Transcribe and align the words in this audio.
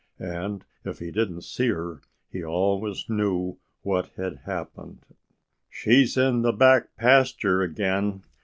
And 0.17 0.65
if 0.83 0.97
he 0.97 1.11
didn't 1.11 1.43
see 1.43 1.67
her 1.67 2.01
he 2.31 2.43
always 2.43 3.07
knew 3.07 3.59
what 3.83 4.07
had 4.17 4.37
happened. 4.45 5.05
"She's 5.69 6.17
in 6.17 6.41
the 6.41 6.51
back 6.51 6.95
pasture 6.95 7.61
again!" 7.61 8.23